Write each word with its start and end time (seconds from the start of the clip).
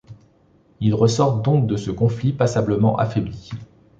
Ils 0.79 0.95
ressortent 0.95 1.45
donc 1.45 1.67
de 1.67 1.77
ce 1.77 1.91
conflit 1.91 2.33
passablement 2.33 2.95
affaiblis. 2.97 3.51